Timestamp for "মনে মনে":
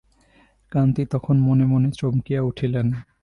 1.39-1.89